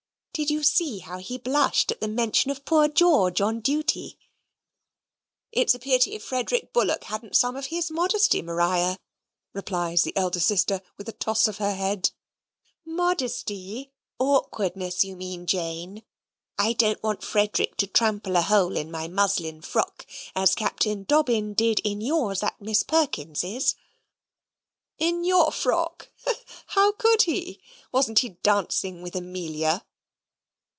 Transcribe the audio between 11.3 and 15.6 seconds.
of he head. "Modesty! Awkwardness you mean,